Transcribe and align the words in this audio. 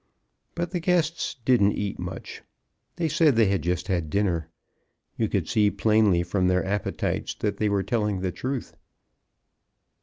But 0.55 0.71
the 0.71 0.79
guests 0.79 1.35
didn't 1.45 1.73
eat 1.73 1.99
much. 1.99 2.41
They 2.95 3.07
said 3.07 3.35
they 3.35 3.45
had 3.45 3.61
just 3.61 3.87
had 3.87 4.09
dinner. 4.09 4.49
You 5.15 5.29
could 5.29 5.47
see 5.47 5.69
plainly 5.69 6.23
from 6.23 6.47
their 6.47 6.65
appetites 6.65 7.35
that 7.35 7.57
they 7.57 7.69
were 7.69 7.83
telling 7.83 8.21
the 8.21 8.31
truth. 8.31 8.75